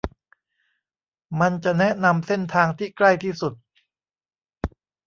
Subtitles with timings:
[1.39, 3.53] มันจะแนะนำเส้นทางที่ใกล้ที่สุด